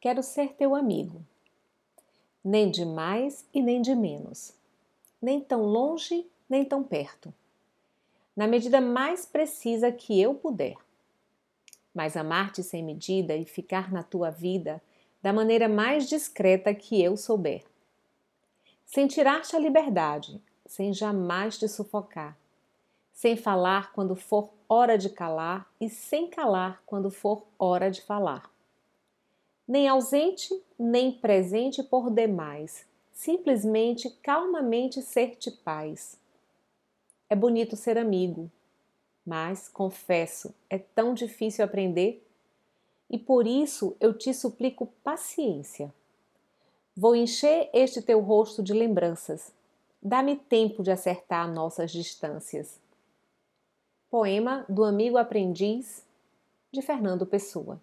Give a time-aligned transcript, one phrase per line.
[0.00, 1.22] Quero ser teu amigo.
[2.42, 4.54] Nem de mais e nem de menos.
[5.20, 7.34] Nem tão longe, nem tão perto.
[8.34, 10.74] Na medida mais precisa que eu puder.
[11.94, 14.82] Mas amar-te sem medida e ficar na tua vida
[15.20, 17.62] da maneira mais discreta que eu souber.
[18.86, 22.38] Sem tirar-te a liberdade, sem jamais te sufocar.
[23.12, 28.50] Sem falar quando for hora de calar e sem calar quando for hora de falar
[29.70, 36.18] nem ausente, nem presente por demais, simplesmente calmamente ser-te paz.
[37.28, 38.50] É bonito ser amigo,
[39.24, 42.26] mas, confesso, é tão difícil aprender
[43.08, 45.94] e por isso eu te suplico paciência.
[46.96, 49.52] Vou encher este teu rosto de lembranças.
[50.02, 52.80] Dá-me tempo de acertar nossas distâncias.
[54.10, 56.04] Poema do amigo aprendiz
[56.72, 57.80] de Fernando Pessoa.